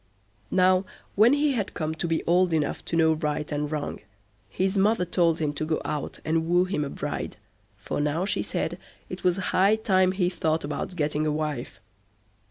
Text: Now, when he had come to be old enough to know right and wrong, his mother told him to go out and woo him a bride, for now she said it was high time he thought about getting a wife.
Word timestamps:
Now, 0.49 0.83
when 1.13 1.33
he 1.33 1.51
had 1.51 1.75
come 1.75 1.93
to 1.93 2.07
be 2.07 2.23
old 2.23 2.53
enough 2.53 2.83
to 2.85 2.95
know 2.95 3.13
right 3.13 3.51
and 3.51 3.71
wrong, 3.71 3.99
his 4.49 4.75
mother 4.75 5.05
told 5.05 5.37
him 5.37 5.53
to 5.53 5.63
go 5.63 5.79
out 5.85 6.19
and 6.25 6.47
woo 6.47 6.63
him 6.65 6.83
a 6.83 6.89
bride, 6.89 7.37
for 7.77 8.01
now 8.01 8.25
she 8.25 8.41
said 8.41 8.79
it 9.09 9.23
was 9.23 9.37
high 9.37 9.75
time 9.75 10.13
he 10.13 10.27
thought 10.31 10.63
about 10.63 10.95
getting 10.95 11.27
a 11.27 11.31
wife. 11.31 11.79